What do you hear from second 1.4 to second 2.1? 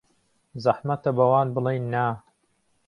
بڵێین نا.